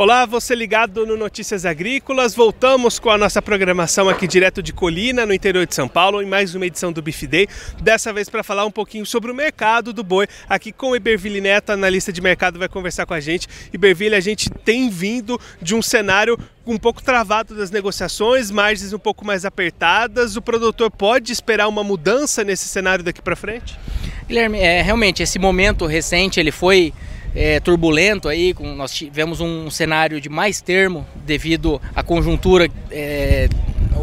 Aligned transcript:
Olá, 0.00 0.24
você 0.24 0.54
ligado 0.54 1.04
no 1.04 1.14
Notícias 1.14 1.66
Agrícolas. 1.66 2.34
Voltamos 2.34 2.98
com 2.98 3.10
a 3.10 3.18
nossa 3.18 3.42
programação 3.42 4.08
aqui 4.08 4.26
direto 4.26 4.62
de 4.62 4.72
Colina, 4.72 5.26
no 5.26 5.34
interior 5.34 5.66
de 5.66 5.74
São 5.74 5.86
Paulo, 5.86 6.22
em 6.22 6.24
mais 6.24 6.54
uma 6.54 6.64
edição 6.64 6.90
do 6.90 7.02
Beef 7.02 7.24
Day. 7.24 7.46
Dessa 7.82 8.10
vez 8.10 8.26
para 8.26 8.42
falar 8.42 8.64
um 8.64 8.70
pouquinho 8.70 9.04
sobre 9.04 9.30
o 9.30 9.34
mercado 9.34 9.92
do 9.92 10.02
boi. 10.02 10.26
Aqui 10.48 10.72
com 10.72 10.92
o 10.92 10.96
Iberville 10.96 11.42
Neto, 11.42 11.72
analista 11.72 12.10
de 12.10 12.22
mercado, 12.22 12.58
vai 12.58 12.66
conversar 12.66 13.04
com 13.04 13.12
a 13.12 13.20
gente. 13.20 13.46
Iberville, 13.74 14.14
a 14.14 14.20
gente 14.20 14.48
tem 14.48 14.88
vindo 14.88 15.38
de 15.60 15.74
um 15.74 15.82
cenário 15.82 16.38
um 16.66 16.78
pouco 16.78 17.02
travado 17.02 17.54
das 17.54 17.70
negociações, 17.70 18.50
margens 18.50 18.94
um 18.94 18.98
pouco 18.98 19.26
mais 19.26 19.44
apertadas. 19.44 20.34
O 20.34 20.40
produtor 20.40 20.90
pode 20.90 21.30
esperar 21.30 21.68
uma 21.68 21.84
mudança 21.84 22.42
nesse 22.42 22.68
cenário 22.68 23.04
daqui 23.04 23.20
para 23.20 23.36
frente? 23.36 23.78
Guilherme, 24.26 24.60
é, 24.60 24.80
realmente 24.80 25.22
esse 25.22 25.38
momento 25.38 25.84
recente 25.84 26.40
ele 26.40 26.52
foi 26.52 26.90
é, 27.34 27.60
turbulento 27.60 28.28
aí, 28.28 28.52
com, 28.54 28.74
nós 28.74 28.92
tivemos 28.92 29.40
um 29.40 29.70
cenário 29.70 30.20
de 30.20 30.28
mais 30.28 30.60
termo 30.60 31.06
devido 31.24 31.80
à 31.94 32.02
conjuntura, 32.02 32.68
é, 32.90 33.48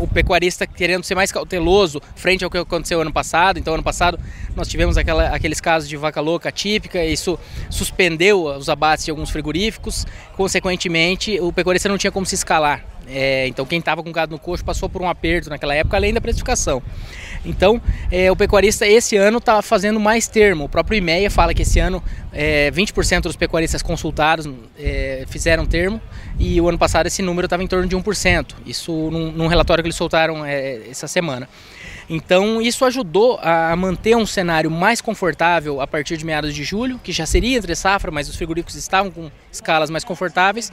o 0.02 0.08
pecuarista 0.08 0.68
querendo 0.68 1.04
ser 1.04 1.16
mais 1.16 1.32
cauteloso 1.32 2.02
frente 2.16 2.44
ao 2.44 2.50
que 2.50 2.58
aconteceu 2.58 3.02
ano 3.02 3.12
passado. 3.12 3.60
Então, 3.60 3.74
ano 3.74 3.84
passado 3.84 4.20
nós 4.56 4.68
tivemos 4.68 4.98
aquela, 4.98 5.30
aqueles 5.30 5.60
casos 5.60 5.90
de 5.90 5.98
vaca 5.98 6.22
louca 6.22 6.52
típica, 6.52 7.04
isso 7.04 7.38
suspendeu 7.70 8.46
os 8.46 8.70
abates 8.70 9.06
de 9.06 9.12
alguns 9.12 9.30
frigoríficos, 9.30 10.06
consequentemente 10.36 11.40
o 11.40 11.52
pecuarista 11.52 11.90
não 11.90 11.98
tinha 11.98 12.12
como 12.12 12.26
se 12.26 12.36
escalar. 12.36 12.84
É, 13.10 13.48
então 13.48 13.66
quem 13.66 13.80
estava 13.80 14.04
com 14.04 14.12
gado 14.12 14.32
no 14.32 14.40
coxo 14.40 14.64
passou 14.64 14.90
por 14.90 15.02
um 15.02 15.10
aperto 15.10 15.50
naquela 15.50 15.74
época, 15.74 15.96
além 15.98 16.14
da 16.14 16.22
precificação. 16.22 16.82
Então 17.46 17.82
é, 18.12 18.32
o 18.32 18.36
pecuarista 18.36 18.86
esse 18.86 19.16
ano 19.16 19.38
está 19.38 19.62
fazendo 19.62 20.00
mais 20.00 20.28
termo. 20.28 20.66
O 20.66 20.70
próprio 20.70 20.98
IMEA 20.98 21.32
fala 21.32 21.54
que 21.54 21.62
esse 21.62 21.80
ano 21.80 22.04
é, 22.34 22.70
20% 22.72 23.22
dos 23.22 23.36
pecuaristas 23.36 23.82
consultados 23.82 24.50
é, 24.78 25.26
fizeram 25.28 25.66
termo 25.66 26.02
e 26.38 26.60
o 26.60 26.68
ano 26.68 26.78
passado 26.78 27.08
esse 27.08 27.22
número 27.22 27.46
estava 27.46 27.64
em 27.64 27.68
torno 27.68 27.88
de 27.88 27.96
1%. 27.96 28.56
Isso 28.66 28.92
num, 29.12 29.32
num 29.32 29.48
relatório 29.48 29.82
que 29.84 29.88
eles 29.88 29.96
soltaram 29.96 30.46
é, 30.46 30.82
essa 30.90 31.08
semana. 31.08 31.48
Então 32.10 32.62
isso 32.62 32.86
ajudou 32.86 33.38
a 33.42 33.76
manter 33.76 34.16
um 34.16 34.26
cenário 34.26 34.72
mais 34.72 35.02
confortável 35.02 35.82
a 35.82 35.88
partir 35.88 36.16
de 36.18 36.26
meados 36.26 36.54
de 36.54 36.64
julho, 36.64 37.00
que 37.04 37.12
já 37.12 37.26
seria 37.26 37.58
entre 37.58 37.76
safra, 37.76 38.12
mas 38.12 38.30
os 38.30 38.36
frigoríficos 38.36 38.76
estavam 38.76 39.12
com 39.12 39.30
escalas 39.52 39.90
mais 39.90 40.04
confortáveis. 40.04 40.72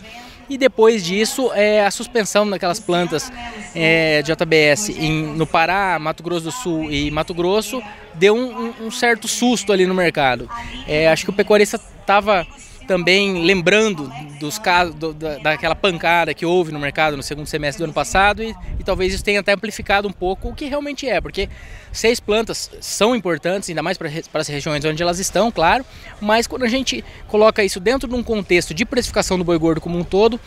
E 0.48 0.56
depois 0.56 1.04
disso, 1.04 1.50
é, 1.54 1.84
a 1.84 1.90
suspensão 1.90 2.48
daquelas 2.48 2.78
plantas 2.78 3.32
é, 3.74 4.22
de 4.22 4.32
JBS 4.32 4.90
em, 4.90 5.34
no 5.34 5.46
Pará, 5.46 5.98
Mato 5.98 6.22
Grosso 6.22 6.44
do 6.44 6.52
Sul 6.52 6.90
e 6.90 7.10
Mato 7.10 7.34
Grosso 7.34 7.82
deu 8.14 8.36
um, 8.36 8.86
um 8.86 8.90
certo 8.90 9.26
susto 9.26 9.72
ali 9.72 9.86
no 9.86 9.94
mercado. 9.94 10.48
É, 10.86 11.08
acho 11.08 11.24
que 11.24 11.30
o 11.30 11.34
pecuarista 11.34 11.80
estava 12.00 12.46
também 12.84 13.44
lembrando 13.44 14.10
dos 14.38 14.58
casos 14.58 14.94
do, 14.94 15.12
da, 15.12 15.38
daquela 15.38 15.74
pancada 15.74 16.34
que 16.34 16.44
houve 16.44 16.70
no 16.70 16.78
mercado 16.78 17.16
no 17.16 17.22
segundo 17.22 17.46
semestre 17.46 17.78
do 17.78 17.84
ano 17.84 17.92
passado 17.92 18.42
e, 18.42 18.54
e, 18.78 18.84
talvez 18.84 19.14
isso 19.14 19.24
tenha 19.24 19.40
até 19.40 19.52
amplificado 19.52 20.06
um 20.06 20.12
pouco 20.12 20.50
o 20.50 20.54
que 20.54 20.66
realmente 20.66 21.08
é, 21.08 21.20
porque 21.20 21.48
seis 21.92 22.20
plantas 22.20 22.70
são 22.80 23.14
importantes, 23.14 23.68
ainda 23.68 23.82
mais 23.82 23.96
para 23.96 24.10
as 24.34 24.48
regiões 24.48 24.84
onde 24.84 25.02
elas 25.02 25.18
estão, 25.18 25.50
claro, 25.50 25.84
mas 26.20 26.46
quando 26.46 26.64
a 26.64 26.68
gente 26.68 27.04
coloca 27.28 27.64
isso 27.64 27.80
dentro 27.80 28.08
de 28.08 28.14
um 28.14 28.22
contexto 28.22 28.74
de 28.74 28.84
precificação 28.84 29.38
do 29.38 29.44
boi 29.44 29.58
gordo 29.58 29.80
como 29.80 29.98
um 29.98 30.04
todo, 30.04 30.40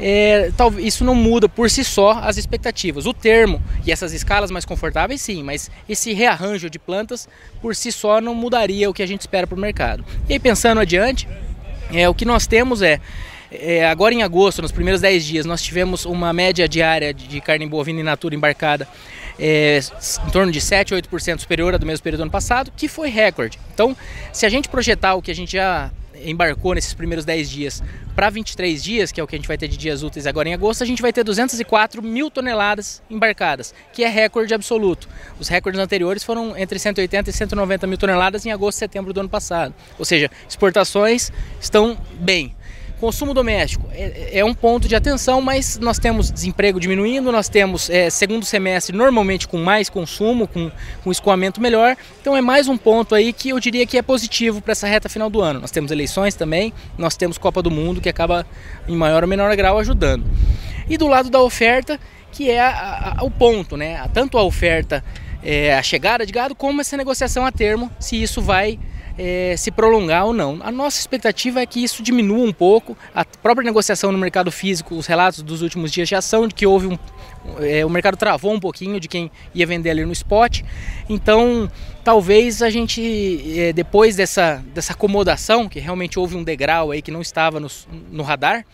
é, 0.00 0.50
talvez 0.56 0.86
isso 0.86 1.04
não 1.04 1.14
muda 1.14 1.48
por 1.48 1.70
si 1.70 1.84
só 1.84 2.12
as 2.12 2.36
expectativas. 2.36 3.06
O 3.06 3.12
termo 3.12 3.62
e 3.86 3.92
essas 3.92 4.12
escalas 4.12 4.50
mais 4.50 4.64
confortáveis, 4.64 5.20
sim, 5.20 5.42
mas 5.42 5.70
esse 5.88 6.12
rearranjo 6.12 6.68
de 6.70 6.78
plantas 6.78 7.28
por 7.60 7.76
si 7.76 7.92
só 7.92 8.20
não 8.20 8.34
mudaria 8.34 8.88
o 8.88 8.94
que 8.94 9.02
a 9.02 9.06
gente 9.06 9.20
espera 9.20 9.46
para 9.46 9.56
o 9.56 9.60
mercado. 9.60 10.04
E 10.28 10.32
aí 10.32 10.38
pensando 10.38 10.80
adiante 10.80 11.28
é, 11.94 12.08
o 12.08 12.14
que 12.14 12.24
nós 12.24 12.46
temos 12.46 12.82
é, 12.82 13.00
é, 13.50 13.86
agora 13.86 14.12
em 14.12 14.22
agosto, 14.22 14.60
nos 14.60 14.72
primeiros 14.72 15.00
10 15.00 15.24
dias, 15.24 15.46
nós 15.46 15.62
tivemos 15.62 16.04
uma 16.04 16.32
média 16.32 16.68
diária 16.68 17.14
de 17.14 17.40
carne 17.40 17.66
bovina 17.66 18.00
in 18.00 18.02
natura 18.02 18.34
embarcada 18.34 18.88
é, 19.38 19.80
em 20.26 20.30
torno 20.30 20.50
de 20.50 20.60
7 20.60 20.94
a 20.94 20.96
8% 20.96 21.38
superior 21.38 21.74
à 21.74 21.78
do 21.78 21.86
mesmo 21.86 22.02
período 22.02 22.20
do 22.20 22.22
ano 22.24 22.30
passado, 22.30 22.72
que 22.76 22.88
foi 22.88 23.08
recorde. 23.08 23.58
Então, 23.72 23.96
se 24.32 24.44
a 24.44 24.48
gente 24.48 24.68
projetar 24.68 25.14
o 25.14 25.22
que 25.22 25.30
a 25.30 25.34
gente 25.34 25.52
já 25.52 25.90
embarcou 26.24 26.74
nesses 26.74 26.94
primeiros 26.94 27.24
10 27.24 27.50
dias 27.50 27.82
para 28.14 28.30
23 28.30 28.82
dias, 28.82 29.12
que 29.12 29.20
é 29.20 29.24
o 29.24 29.26
que 29.26 29.34
a 29.34 29.38
gente 29.38 29.48
vai 29.48 29.58
ter 29.58 29.68
de 29.68 29.76
dias 29.76 30.02
úteis 30.02 30.26
agora 30.26 30.48
em 30.48 30.54
agosto, 30.54 30.82
a 30.82 30.86
gente 30.86 31.02
vai 31.02 31.12
ter 31.12 31.24
204 31.24 32.02
mil 32.02 32.30
toneladas 32.30 33.02
embarcadas, 33.10 33.74
que 33.92 34.04
é 34.04 34.08
recorde 34.08 34.54
absoluto. 34.54 35.08
Os 35.38 35.48
recordes 35.48 35.80
anteriores 35.80 36.22
foram 36.22 36.56
entre 36.56 36.78
180 36.78 37.30
e 37.30 37.32
190 37.32 37.86
mil 37.86 37.98
toneladas 37.98 38.46
em 38.46 38.52
agosto 38.52 38.76
e 38.76 38.80
setembro 38.80 39.12
do 39.12 39.20
ano 39.20 39.28
passado. 39.28 39.74
Ou 39.98 40.04
seja, 40.04 40.30
exportações 40.48 41.32
estão 41.60 41.98
bem. 42.18 42.54
Consumo 43.04 43.34
doméstico 43.34 43.86
é, 43.92 44.38
é, 44.38 44.44
um 44.46 44.54
ponto 44.54 44.88
de 44.88 44.96
atenção, 44.96 45.42
mas 45.42 45.78
nós 45.78 45.98
temos 45.98 46.32
desemprego 46.32 46.80
diminuindo, 46.80 47.30
nós 47.30 47.50
temos 47.50 47.90
é, 47.90 48.08
segundo 48.08 48.46
semestre 48.46 48.96
normalmente 48.96 49.46
com 49.46 49.58
mais 49.58 49.90
consumo, 49.90 50.48
com, 50.48 50.72
com 51.02 51.12
escoamento 51.12 51.60
melhor. 51.60 51.98
Então 52.22 52.34
é 52.34 52.40
mais 52.40 52.66
um 52.66 52.78
ponto 52.78 53.14
aí 53.14 53.34
que 53.34 53.50
eu 53.50 53.60
diria 53.60 53.86
que 53.86 53.98
é 53.98 54.02
positivo 54.02 54.62
para 54.62 54.72
essa 54.72 54.86
reta 54.86 55.06
final 55.10 55.28
do 55.28 55.42
ano. 55.42 55.60
Nós 55.60 55.70
temos 55.70 55.90
eleições 55.90 56.34
também, 56.34 56.72
nós 56.96 57.14
temos 57.14 57.36
Copa 57.36 57.60
do 57.60 57.70
Mundo 57.70 58.00
que 58.00 58.08
acaba 58.08 58.46
em 58.88 58.96
maior 58.96 59.22
ou 59.22 59.28
menor 59.28 59.54
grau 59.54 59.78
ajudando. 59.78 60.24
E 60.88 60.96
do 60.96 61.06
lado 61.06 61.28
da 61.28 61.42
oferta, 61.42 62.00
que 62.32 62.50
é 62.50 62.58
a, 62.58 63.16
a, 63.18 63.22
o 63.22 63.30
ponto, 63.30 63.76
né? 63.76 64.02
Tanto 64.14 64.38
a 64.38 64.42
oferta, 64.42 65.04
é, 65.42 65.74
a 65.74 65.82
chegada 65.82 66.24
de 66.24 66.32
gado, 66.32 66.54
como 66.54 66.80
essa 66.80 66.96
negociação 66.96 67.44
a 67.44 67.52
termo, 67.52 67.90
se 68.00 68.22
isso 68.22 68.40
vai 68.40 68.78
é, 69.18 69.54
se 69.56 69.70
prolongar 69.70 70.26
ou 70.26 70.32
não. 70.32 70.58
A 70.62 70.70
nossa 70.70 70.98
expectativa 70.98 71.60
é 71.60 71.66
que 71.66 71.82
isso 71.82 72.02
diminua 72.02 72.44
um 72.44 72.52
pouco. 72.52 72.96
A 73.14 73.24
própria 73.24 73.64
negociação 73.64 74.10
no 74.10 74.18
mercado 74.18 74.50
físico, 74.50 74.94
os 74.94 75.06
relatos 75.06 75.42
dos 75.42 75.62
últimos 75.62 75.92
dias 75.92 76.08
já 76.08 76.20
são 76.20 76.48
de 76.48 76.54
que 76.54 76.66
houve 76.66 76.86
um. 76.86 76.98
É, 77.60 77.84
o 77.84 77.90
mercado 77.90 78.16
travou 78.16 78.52
um 78.52 78.60
pouquinho 78.60 78.98
de 78.98 79.06
quem 79.06 79.30
ia 79.54 79.66
vender 79.66 79.90
ali 79.90 80.04
no 80.04 80.12
spot. 80.12 80.62
Então, 81.08 81.70
talvez 82.02 82.62
a 82.62 82.70
gente, 82.70 83.58
é, 83.58 83.72
depois 83.72 84.16
dessa, 84.16 84.64
dessa 84.74 84.92
acomodação, 84.94 85.68
que 85.68 85.78
realmente 85.78 86.18
houve 86.18 86.36
um 86.36 86.42
degrau 86.42 86.90
aí 86.90 87.02
que 87.02 87.10
não 87.10 87.20
estava 87.20 87.60
no, 87.60 87.68
no 88.10 88.22
radar, 88.22 88.64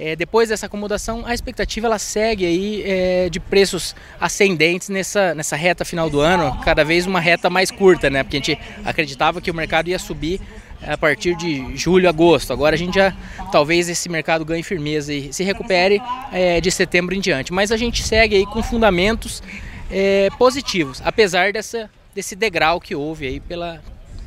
é, 0.00 0.16
depois 0.16 0.48
dessa 0.48 0.64
acomodação, 0.64 1.26
a 1.26 1.34
expectativa 1.34 1.86
ela 1.86 1.98
segue 1.98 2.46
aí 2.46 2.82
é, 2.86 3.28
de 3.28 3.38
preços 3.38 3.94
ascendentes 4.18 4.88
nessa, 4.88 5.34
nessa 5.34 5.56
reta 5.56 5.84
final 5.84 6.08
do 6.08 6.20
ano, 6.20 6.58
cada 6.64 6.82
vez 6.82 7.06
uma 7.06 7.20
reta 7.20 7.50
mais 7.50 7.70
curta, 7.70 8.08
né? 8.08 8.22
Porque 8.22 8.38
a 8.38 8.40
gente 8.40 8.58
acreditava 8.82 9.42
que 9.42 9.50
o 9.50 9.54
mercado 9.54 9.88
ia 9.88 9.98
subir 9.98 10.40
a 10.82 10.96
partir 10.96 11.36
de 11.36 11.76
julho, 11.76 12.08
agosto. 12.08 12.50
Agora 12.50 12.74
a 12.74 12.78
gente 12.78 12.94
já 12.94 13.14
talvez 13.52 13.90
esse 13.90 14.08
mercado 14.08 14.42
ganhe 14.42 14.62
firmeza 14.62 15.12
e 15.12 15.30
se 15.34 15.44
recupere 15.44 16.00
é, 16.32 16.62
de 16.62 16.70
setembro 16.70 17.14
em 17.14 17.20
diante. 17.20 17.52
Mas 17.52 17.70
a 17.70 17.76
gente 17.76 18.02
segue 18.02 18.36
aí 18.36 18.46
com 18.46 18.62
fundamentos 18.62 19.42
é, 19.90 20.30
positivos, 20.38 21.02
apesar 21.04 21.52
dessa, 21.52 21.90
desse 22.14 22.34
degrau 22.34 22.80
que 22.80 22.94
houve 22.94 23.26
aí 23.26 23.38
pela, 23.38 23.82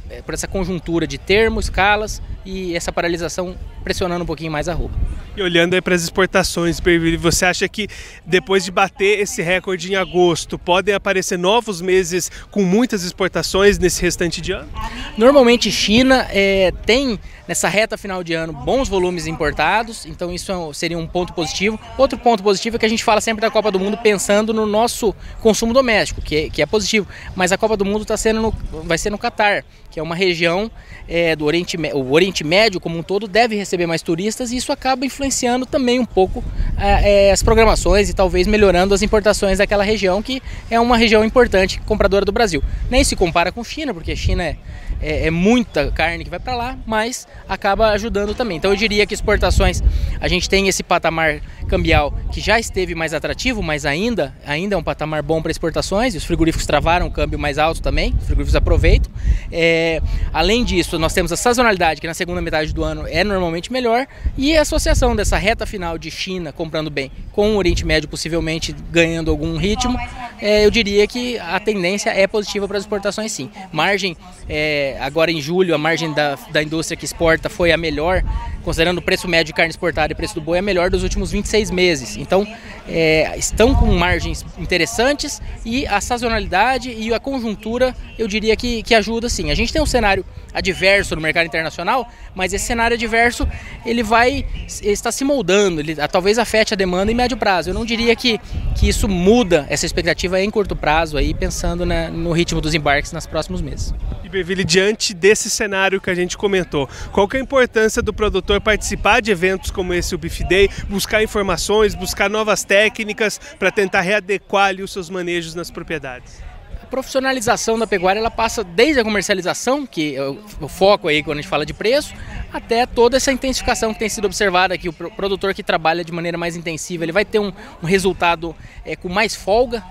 é, 0.08 0.22
por 0.22 0.36
essa 0.36 0.48
conjuntura 0.48 1.08
de 1.08 1.18
termos, 1.18 1.66
escalas 1.66 2.22
e 2.46 2.76
essa 2.76 2.92
paralisação 2.92 3.56
pressionando 3.84 4.24
um 4.24 4.28
pouquinho 4.28 4.52
mais 4.52 4.70
a 4.70 4.74
roupa. 4.74 4.96
E 5.36 5.42
olhando 5.42 5.74
aí 5.74 5.82
para 5.82 5.96
as 5.96 6.04
exportações, 6.04 6.80
você 7.20 7.46
acha 7.46 7.68
que 7.68 7.88
depois 8.26 8.64
de 8.64 8.72
bater 8.72 9.20
esse 9.20 9.42
recorde 9.42 9.92
em 9.92 9.96
agosto, 9.96 10.60
podem 10.60 10.94
aparecer 10.94 11.40
novos 11.40 11.82
meses 11.82 12.32
com 12.52 12.62
muitas 12.64 13.04
exportações 13.04 13.80
nesse 13.80 14.02
restante 14.02 14.40
de 14.40 14.52
ano? 14.52 14.70
Normalmente 15.18 15.72
China 15.72 16.28
é, 16.30 16.72
tem 16.86 17.20
nessa 17.48 17.68
reta 17.68 17.98
final 17.98 18.24
de 18.24 18.34
ano 18.34 18.54
bons 18.54 18.88
volumes 18.88 19.28
importados, 19.28 20.06
então 20.06 20.32
isso 20.32 20.52
é 20.52 20.74
seria 20.74 20.98
um 20.98 21.08
ponto 21.08 21.34
positivo. 21.34 21.80
Outro 21.98 22.18
ponto 22.18 22.42
positivo 22.44 22.76
é 22.76 22.80
que 22.80 22.86
a 22.86 22.90
gente 22.90 23.04
fala 23.04 23.20
sempre 23.20 23.42
da 23.42 23.52
Copa 23.52 23.72
do 23.72 23.80
Mundo 23.80 23.98
pensando 23.98 24.54
no 24.54 24.66
nosso 24.66 25.14
consumo 25.42 25.74
doméstico, 25.74 26.22
que 26.22 26.36
é, 26.36 26.50
que 26.50 26.62
é 26.62 26.66
positivo, 26.66 27.08
mas 27.36 27.52
a 27.52 27.58
Copa 27.58 27.76
do 27.76 27.84
Mundo 27.84 28.06
tá 28.06 28.16
sendo 28.16 28.42
no, 28.42 28.52
vai 28.84 28.98
ser 28.98 29.10
no 29.10 29.18
Catar, 29.18 29.66
que 29.90 30.00
é 30.00 30.04
uma 30.04 30.16
região 30.16 30.72
é, 31.08 31.36
do 31.36 31.46
Oriente, 31.46 31.78
o 31.94 32.12
Oriente 32.14 32.33
Médio 32.42 32.80
como 32.80 32.98
um 32.98 33.04
todo 33.04 33.28
deve 33.28 33.58
receber 33.58 33.86
mais 33.86 34.02
turistas 34.02 34.54
e 34.54 34.56
isso 34.56 34.72
acaba 34.72 35.06
influenciando 35.06 35.66
também 35.66 36.00
um 36.00 36.06
pouco 36.06 36.42
é, 36.78 37.28
é, 37.28 37.32
as 37.34 37.44
programações 37.44 38.10
e 38.10 38.14
talvez 38.14 38.48
melhorando 38.48 38.94
as 38.94 39.02
importações 39.02 39.58
daquela 39.58 39.84
região 39.84 40.22
que 40.22 40.42
é 40.72 40.80
uma 40.80 40.96
região 40.96 41.26
importante 41.26 41.82
compradora 41.82 42.24
do 42.24 42.32
Brasil. 42.32 42.64
Nem 42.90 43.04
se 43.04 43.16
compara 43.16 43.52
com 43.52 43.62
China, 43.64 43.94
porque 43.94 44.14
a 44.14 44.16
China 44.16 44.44
é, 44.44 44.56
é, 45.02 45.28
é 45.28 45.32
muita 45.32 45.92
carne 45.92 46.24
que 46.24 46.30
vai 46.30 46.40
para 46.40 46.56
lá, 46.56 46.78
mas 46.86 47.28
acaba 47.48 47.90
ajudando 47.90 48.34
também. 48.34 48.58
Então 48.58 48.72
eu 48.72 48.78
diria 48.78 49.06
que 49.06 49.14
exportações 49.14 49.84
a 50.20 50.28
gente 50.30 50.50
tem 50.50 50.70
esse 50.70 50.82
patamar 50.82 51.42
cambial 51.74 52.14
que 52.32 52.40
já 52.40 52.60
esteve 52.60 52.94
mais 52.94 53.16
atrativo, 53.16 53.64
mas 53.64 53.84
ainda 53.84 54.32
ainda 54.46 54.76
é 54.76 54.78
um 54.78 54.84
patamar 54.84 55.24
bom 55.24 55.42
para 55.42 55.50
exportações. 55.50 56.14
E 56.14 56.18
os 56.18 56.24
frigoríficos 56.24 56.68
travaram 56.68 57.08
o 57.08 57.12
câmbio 57.12 57.40
mais 57.40 57.58
alto 57.58 57.82
também, 57.82 58.14
os 58.20 58.26
frigoríficos 58.26 58.56
aproveitam. 58.56 59.12
É, 59.52 60.00
além 60.32 60.64
disso, 60.64 61.00
nós 61.00 61.14
temos 61.14 61.32
a 61.32 61.38
sazonalidade 61.38 62.00
que 62.00 62.06
na 62.06 62.14
segunda 62.14 62.42
metade 62.42 62.72
do 62.74 62.84
ano 62.84 63.08
é 63.08 63.24
normalmente 63.24 63.72
melhor 63.72 64.06
e 64.38 64.56
a 64.56 64.62
associação 64.62 65.16
dessa 65.16 65.36
reta 65.36 65.66
final 65.66 65.98
de 65.98 66.12
China 66.12 66.52
comprando 66.52 66.92
bem 66.92 67.12
com 67.32 67.56
o 67.56 67.58
Oriente 67.58 67.84
Médio 67.84 68.08
possivelmente 68.08 68.76
ganhando 68.92 69.32
algum 69.32 69.58
ritmo, 69.58 69.98
é, 70.40 70.64
eu 70.64 70.70
diria 70.70 71.08
que 71.08 71.40
a 71.40 71.60
tendência 71.60 72.12
é 72.12 72.28
positiva 72.28 72.68
para 72.68 72.78
as 72.78 72.84
exportações 72.84 73.32
sim. 73.32 73.50
Margem 73.72 74.16
é, 74.48 74.96
agora 75.00 75.32
em 75.32 75.42
julho 75.42 75.74
a 75.74 75.78
margem 75.78 76.14
da, 76.14 76.38
da 76.52 76.62
indústria 76.62 76.96
que 76.96 77.06
exporta 77.06 77.50
foi 77.50 77.72
a 77.72 77.78
melhor 77.78 78.24
considerando 78.64 78.98
o 78.98 79.02
preço 79.02 79.28
médio 79.28 79.48
de 79.48 79.54
carne 79.54 79.70
exportada 79.70 80.14
e 80.14 80.16
preço 80.16 80.36
do 80.36 80.42
boi, 80.42 80.58
é 80.58 80.62
melhor 80.62 80.90
dos 80.90 81.04
últimos 81.04 81.32
26 81.32 81.72
meses. 81.72 82.18
Então, 82.18 82.48
é, 82.88 83.38
estão 83.38 83.74
com 83.76 83.86
margens 83.94 84.46
interessantes 84.58 85.42
e 85.66 85.86
a 85.88 86.02
sazonalidade 86.02 86.92
e 86.92 87.14
a 87.14 87.20
conjuntura, 87.20 87.96
eu 88.18 88.28
diria 88.28 88.56
que, 88.56 88.84
que 88.84 88.94
ajuda 88.94 89.30
sim. 89.30 89.52
A 89.52 89.56
gente 89.56 89.72
tem 89.72 89.82
um 89.82 89.86
cenário 89.86 90.26
adverso 90.54 91.16
no 91.16 91.22
mercado 91.22 91.46
internacional, 91.48 92.08
mas 92.36 92.54
esse 92.54 92.66
cenário 92.66 92.96
adverso 92.96 93.48
ele 93.86 94.04
vai 94.04 94.46
está 94.84 95.12
se 95.12 95.24
moldando, 95.24 95.80
ele 95.80 95.96
talvez 96.08 96.38
afete 96.38 96.74
a 96.74 96.78
demanda 96.78 97.12
em 97.12 97.16
médio 97.16 97.38
prazo. 97.38 97.70
Eu 97.70 97.74
não 97.74 97.86
diria 97.86 98.16
que, 98.16 98.40
que 98.76 98.88
isso 98.88 99.08
muda 99.08 99.66
essa 99.70 99.86
expectativa 99.86 100.40
em 100.40 100.50
curto 100.50 100.76
prazo 100.76 101.18
aí, 101.18 101.34
pensando 101.34 101.86
no 101.86 102.32
ritmo 102.32 102.62
dos 102.62 102.74
embarques 102.74 103.12
nos 103.12 103.26
próximos 103.26 103.62
meses. 103.62 103.94
Iberville, 104.24 104.64
diante 104.64 105.14
desse 105.14 105.50
cenário 105.50 106.02
que 106.02 106.10
a 106.10 106.16
gente 106.16 106.38
comentou, 106.38 106.90
qual 107.12 107.28
que 107.28 107.38
é 107.38 107.40
a 107.40 107.44
importância 107.44 108.02
do 108.02 108.14
produtor 108.14 108.53
participar 108.60 109.22
de 109.22 109.32
eventos 109.32 109.72
como 109.72 109.94
esse, 109.94 110.14
o 110.16 110.18
Beef 110.18 110.42
Day, 110.42 110.70
buscar 110.90 111.24
informações, 111.24 111.96
buscar 111.96 112.30
novas 112.30 112.64
técnicas 112.64 113.40
para 113.60 113.72
tentar 113.72 114.02
readequar 114.02 114.76
os 114.76 114.92
seus 114.92 115.10
manejos 115.10 115.56
nas 115.56 115.70
propriedades? 115.70 116.42
A 116.82 116.86
profissionalização 116.86 117.78
da 117.78 117.88
pecuária 117.88 118.20
ela 118.20 118.32
passa 118.32 118.64
desde 118.64 119.00
a 119.00 119.04
comercialização, 119.04 119.86
que 119.86 120.16
é 120.16 120.22
o 120.24 120.68
foco 120.68 121.08
aí 121.08 121.24
quando 121.24 121.40
a 121.40 121.42
gente 121.42 121.50
fala 121.50 121.66
de 121.66 121.74
preço, 121.74 122.14
até 122.52 122.86
toda 122.86 123.18
essa 123.18 123.32
intensificação 123.32 123.94
que 123.94 124.00
tem 124.00 124.10
sido 124.10 124.26
observada 124.26 124.74
aqui. 124.74 124.88
O 124.90 124.94
produtor 124.94 125.54
que 125.54 125.64
trabalha 125.64 126.04
de 126.04 126.12
maneira 126.12 126.38
mais 126.38 126.56
intensiva, 126.56 127.04
ele 127.04 127.12
vai 127.12 127.26
ter 127.26 127.40
um, 127.40 127.52
um 127.82 127.86
resultado 127.86 128.56
é, 128.86 128.96
com 128.96 129.10
mais 129.10 129.36
folga 129.36 129.84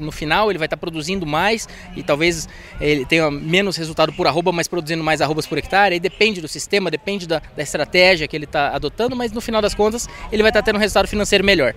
no 0.00 0.12
final 0.12 0.50
ele 0.50 0.58
vai 0.58 0.66
estar 0.66 0.76
produzindo 0.76 1.26
mais 1.26 1.68
e 1.96 2.02
talvez 2.02 2.48
ele 2.80 3.04
tenha 3.04 3.30
menos 3.30 3.76
resultado 3.76 4.12
por 4.12 4.26
arroba, 4.26 4.52
mas 4.52 4.68
produzindo 4.68 5.02
mais 5.02 5.20
arrobas 5.20 5.46
por 5.46 5.58
hectare. 5.58 5.94
Aí 5.94 6.00
depende 6.00 6.40
do 6.40 6.48
sistema, 6.48 6.90
depende 6.90 7.26
da, 7.26 7.40
da 7.56 7.62
estratégia 7.62 8.26
que 8.26 8.36
ele 8.36 8.44
está 8.44 8.74
adotando, 8.74 9.14
mas 9.14 9.32
no 9.32 9.40
final 9.40 9.60
das 9.60 9.74
contas 9.74 10.08
ele 10.32 10.42
vai 10.42 10.50
estar 10.50 10.62
tendo 10.62 10.76
um 10.76 10.80
resultado 10.80 11.08
financeiro 11.08 11.44
melhor. 11.44 11.74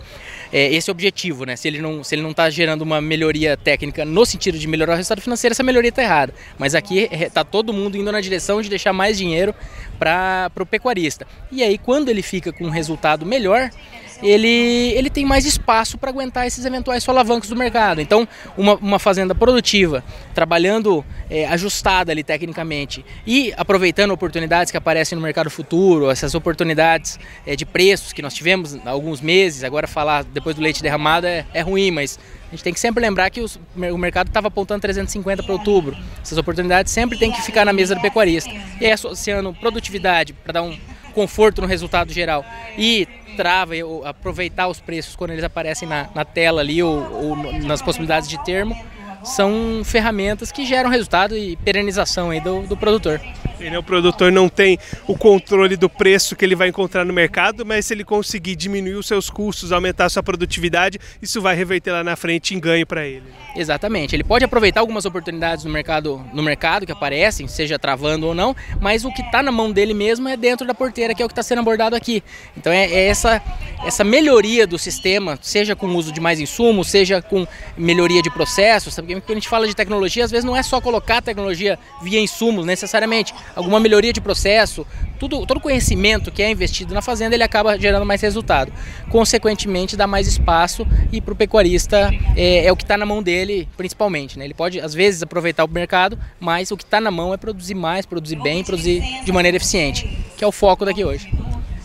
É, 0.52 0.74
esse 0.74 0.90
é 0.90 0.92
o 0.92 0.94
objetivo, 0.94 1.46
né? 1.46 1.56
Se 1.56 1.68
ele 1.68 1.82
não 1.82 2.04
se 2.04 2.16
ele 2.16 2.22
não 2.22 2.32
está 2.32 2.50
gerando 2.50 2.82
uma 2.82 3.02
melhoria 3.02 3.56
técnica 3.56 4.06
no 4.06 4.26
sentido 4.26 4.58
de 4.58 4.68
melhorar 4.68 4.94
o 4.94 4.96
resultado 4.96 5.22
financeiro, 5.22 5.54
essa 5.54 5.64
melhoria 5.64 5.90
está 5.90 6.04
errada. 6.04 6.34
Mas 6.58 6.76
aqui 6.76 7.10
está 7.12 7.44
todo 7.44 7.74
mundo 7.74 7.98
indo 7.98 8.12
na 8.12 8.22
direção 8.22 8.62
de 8.62 8.70
deixar 8.70 8.94
mais 8.94 9.18
dinheiro 9.18 9.54
para 9.98 10.52
o 10.60 10.66
pecuarista. 10.66 11.28
E 11.52 11.64
aí 11.64 11.78
quando 11.78 12.10
ele 12.10 12.22
fica 12.22 12.52
com 12.52 12.66
um 12.66 12.70
resultado 12.70 13.26
melhor, 13.26 13.70
ele, 14.22 14.94
ele 14.94 15.10
tem 15.10 15.26
mais 15.26 15.46
espaço 15.46 15.98
para 15.98 16.10
aguentar 16.10 16.46
esses 16.48 16.66
eventuais 16.66 17.04
solavancos 17.04 17.50
do 17.50 17.56
mercado. 17.56 18.02
Então, 18.02 18.28
uma, 18.58 18.76
uma 18.76 19.00
fazenda 19.00 19.34
produtiva, 19.34 20.04
trabalhando 20.34 21.04
é, 21.30 21.46
ajustada 21.48 22.12
ali 22.12 22.24
tecnicamente 22.24 23.06
e 23.26 23.54
aproveitando 23.58 24.12
oportunidades 24.12 24.72
que 24.72 24.78
aparecem 24.78 25.16
no 25.16 25.22
mercado 25.22 25.50
futuro, 25.50 26.10
essas 26.10 26.36
oportunidades 26.36 27.20
é, 27.46 27.56
de 27.56 27.66
preços 27.66 28.14
que 28.14 28.22
nós 28.22 28.34
tivemos 28.34 28.76
há 28.86 28.90
alguns 28.90 29.22
meses, 29.22 29.64
agora 29.64 29.88
falar 29.88 30.24
depois 30.24 30.56
do 30.56 30.62
leite 30.62 30.82
derramado 30.82 31.26
é, 31.28 31.46
é 31.54 31.62
ruim, 31.62 31.92
mas 31.92 32.20
a 32.52 32.56
gente 32.56 32.64
tem 32.64 32.74
que 32.74 32.80
sempre 32.82 33.02
lembrar 33.02 33.30
que 33.30 33.40
os, 33.40 33.58
o 33.76 33.98
mercado 33.98 34.28
estava 34.28 34.50
apontando 34.50 34.82
350 34.82 35.42
para 35.44 35.54
outubro. 35.54 35.98
Essas 36.22 36.38
oportunidades 36.38 36.92
sempre 36.92 37.18
têm 37.18 37.32
que 37.32 37.42
ficar 37.42 37.66
na 37.66 37.72
mesa 37.72 37.96
do 37.96 38.02
pecuarista. 38.02 38.52
E 38.80 38.86
aí, 38.86 38.92
associando 38.92 39.54
produtividade 39.54 40.34
para 40.34 40.54
dar 40.54 40.64
um 40.64 40.78
conforto 41.12 41.62
no 41.62 41.68
resultado 41.68 42.12
geral 42.12 42.46
e 42.78 43.08
trava 43.36 43.74
aproveitar 44.06 44.68
os 44.68 44.80
preços 44.80 45.16
quando 45.16 45.32
eles 45.32 45.44
aparecem 45.44 45.88
na, 45.88 46.10
na 46.14 46.26
tela 46.26 46.62
ali 46.62 46.84
ou, 46.84 47.00
ou 47.14 47.36
nas 47.64 47.82
possibilidades 47.82 48.28
de 48.28 48.44
termo 48.44 48.76
são 49.24 49.82
ferramentas 49.84 50.52
que 50.52 50.66
geram 50.66 50.90
resultado 50.90 51.38
e 51.38 51.56
perenização 51.58 52.32
aí 52.32 52.40
do, 52.40 52.64
do 52.64 52.76
produtor. 52.76 53.22
Né, 53.70 53.78
o 53.78 53.84
produtor 53.84 54.32
não 54.32 54.50
tem 54.50 54.78
o 55.08 55.18
controle 55.18 55.78
do 55.78 55.90
preço 55.90 56.36
que 56.36 56.44
ele 56.44 56.56
vai 56.56 56.70
encontrar 56.70 57.06
no 57.06 57.14
mercado, 57.14 57.66
mas 57.66 57.86
se 57.86 57.94
ele 57.94 58.04
conseguir 58.04 58.56
diminuir 58.56 58.96
os 58.96 59.08
seus 59.08 59.30
custos, 59.30 59.72
aumentar 59.72 60.06
a 60.06 60.10
sua 60.10 60.24
produtividade, 60.24 61.00
isso 61.22 61.42
vai 61.42 61.56
reverter 61.56 61.92
lá 61.92 62.04
na 62.04 62.16
frente 62.16 62.56
em 62.56 62.60
ganho 62.60 62.86
para 62.86 63.06
ele. 63.06 63.24
Exatamente. 63.56 64.16
Ele 64.16 64.24
pode 64.24 64.46
aproveitar 64.46 64.80
algumas 64.80 65.06
oportunidades 65.06 65.66
no 65.66 65.72
mercado, 65.72 66.26
no 66.34 66.42
mercado 66.42 66.86
que 66.86 66.92
aparecem, 66.92 67.48
seja 67.48 67.78
travando 67.78 68.28
ou 68.28 68.34
não, 68.34 68.56
mas 68.80 69.06
o 69.06 69.12
que 69.12 69.22
está 69.22 69.44
na 69.44 69.52
mão 69.52 69.72
dele 69.72 69.94
mesmo 69.94 70.28
é 70.28 70.38
dentro 70.38 70.66
da 70.66 70.74
porteira, 70.74 71.14
que 71.14 71.22
é 71.22 71.26
o 71.26 71.28
que 71.28 71.34
está 71.34 71.44
sendo 71.44 71.60
abordado 71.60 71.96
aqui. 71.96 72.24
Então 72.58 72.72
é, 72.72 72.86
é, 72.86 73.08
essa, 73.08 73.42
essa 73.86 74.04
melhoria 74.04 74.66
do 74.66 74.78
sistema, 74.78 75.38
seja 75.42 75.76
com 75.76 75.88
o 75.88 75.96
uso 75.96 76.12
de 76.12 76.20
mais 76.20 76.40
insumos, 76.40 76.90
seja 76.90 77.22
com 77.22 77.46
melhoria 77.78 78.22
de 78.22 78.30
processos? 78.30 78.96
Porque 78.96 79.16
quando 79.16 79.32
a 79.32 79.34
gente 79.36 79.50
fala 79.50 79.68
de 79.68 79.76
tecnologia, 79.76 80.24
às 80.24 80.32
vezes 80.32 80.46
não 80.46 80.56
é 80.56 80.64
só 80.64 80.80
colocar 80.80 81.22
tecnologia 81.22 81.78
via 82.02 82.20
insumos 82.20 82.66
necessariamente, 82.66 83.34
alguma 83.56 83.80
melhoria 83.80 84.14
de 84.14 84.22
processo, 84.22 84.86
tudo, 85.20 85.46
todo 85.46 85.60
conhecimento 85.60 86.32
que 86.32 86.42
é 86.42 86.50
investido 86.50 86.94
na 86.94 87.02
fazenda, 87.02 87.36
ele 87.36 87.44
acaba 87.44 87.78
gerando 87.78 88.06
mais 88.06 88.22
resultado. 88.22 88.72
Consequentemente, 89.10 89.96
dá 89.96 90.08
mais 90.08 90.28
espaço 90.28 90.86
e 91.12 91.22
para 91.22 91.34
o 91.34 91.36
pecuarista 91.36 92.12
é, 92.36 92.66
é, 92.66 92.72
o 92.72 92.76
que 92.76 92.84
está 92.84 92.98
na 92.98 93.06
mão 93.06 93.22
dele, 93.22 93.68
principalmente. 93.78 94.40
Né? 94.40 94.46
Ele 94.46 94.54
pode, 94.54 94.80
às 94.80 94.94
vezes, 94.94 95.22
aproveitar 95.22 95.64
o 95.66 95.68
mercado, 95.68 96.18
mas 96.40 96.72
o 96.72 96.78
que 96.78 96.84
está 96.84 97.00
na 97.00 97.12
mão 97.12 97.34
é 97.34 97.38
produzir 97.38 97.76
mais, 97.76 98.06
produzir 98.06 98.38
bem, 98.38 98.64
produzir 98.64 99.04
de 99.24 99.32
maneira 99.32 99.58
eficiente, 99.58 100.08
que 100.38 100.44
é 100.44 100.48
o 100.48 100.52
foco 100.52 100.86
daqui 100.86 101.04
hoje. 101.06 101.30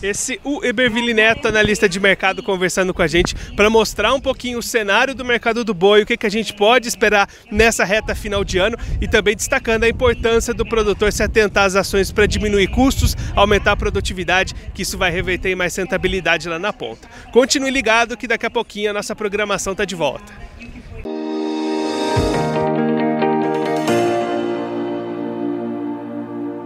Esse 0.07 0.41
o 0.45 0.65
Eberville 0.65 1.13
Neto, 1.13 1.49
analista 1.49 1.89
de 1.89 1.99
mercado, 1.99 2.41
conversando 2.41 2.95
com 2.95 3.03
a 3.03 3.09
gente 3.09 3.35
para 3.57 3.69
mostrar 3.69 4.15
um 4.15 4.21
pouquinho 4.21 4.61
o 4.61 4.63
cenário 4.63 5.17
do 5.17 5.25
mercado 5.25 5.65
do 5.65 5.75
boi, 5.75 6.03
o 6.03 6.07
que, 6.07 6.17
que 6.17 6.27
a 6.27 6.31
gente 6.31 6.55
pode 6.55 6.87
esperar 6.87 7.29
nessa 7.51 7.85
reta 7.85 8.15
final 8.15 8.45
de 8.45 8.57
ano 8.57 8.77
e 9.01 9.09
também 9.09 9.35
destacando 9.35 9.83
a 9.83 9.89
importância 9.89 10.55
do 10.55 10.65
produtor 10.65 11.13
se 11.13 11.25
atentar 11.25 11.65
às 11.65 11.75
ações 11.75 12.13
para 12.13 12.25
diminuir 12.25 12.69
custos, 12.69 13.17
aumentar 13.35 13.73
a 13.73 13.77
produtividade, 13.77 14.55
que 14.73 14.83
isso 14.83 14.97
vai 14.97 15.11
reverter 15.11 15.51
em 15.51 15.57
mais 15.57 15.75
rentabilidade 15.75 16.49
lá 16.49 16.59
na 16.59 16.73
ponta. 16.73 17.09
Continue 17.33 17.73
ligado 17.73 18.17
que 18.17 18.29
daqui 18.29 18.47
a 18.47 18.51
pouquinho 18.51 18.91
a 18.91 18.95
nossa 18.95 19.17
programação 19.17 19.73
está 19.73 19.85
de 19.85 19.97
volta. 19.97 20.46